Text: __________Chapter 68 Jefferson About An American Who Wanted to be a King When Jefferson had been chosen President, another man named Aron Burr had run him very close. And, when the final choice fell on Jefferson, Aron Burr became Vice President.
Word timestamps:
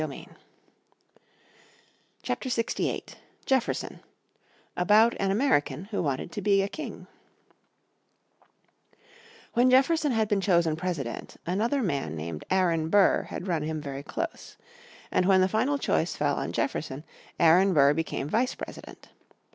__________Chapter 2.23 2.49
68 2.49 3.17
Jefferson 3.45 3.99
About 4.75 5.13
An 5.19 5.29
American 5.29 5.85
Who 5.91 6.01
Wanted 6.01 6.31
to 6.31 6.41
be 6.41 6.63
a 6.63 6.67
King 6.67 7.05
When 9.53 9.69
Jefferson 9.69 10.11
had 10.11 10.27
been 10.27 10.41
chosen 10.41 10.75
President, 10.75 11.35
another 11.45 11.83
man 11.83 12.15
named 12.15 12.45
Aron 12.49 12.89
Burr 12.89 13.27
had 13.29 13.47
run 13.47 13.61
him 13.61 13.79
very 13.79 14.01
close. 14.01 14.57
And, 15.11 15.27
when 15.27 15.41
the 15.41 15.47
final 15.47 15.77
choice 15.77 16.15
fell 16.15 16.35
on 16.37 16.51
Jefferson, 16.51 17.03
Aron 17.39 17.71
Burr 17.71 17.93
became 17.93 18.27
Vice 18.27 18.55
President. 18.55 19.09